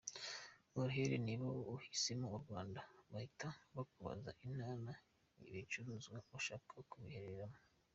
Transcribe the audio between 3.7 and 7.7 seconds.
bakubaza Intara ibicuruzwa ushaka biherereyemo.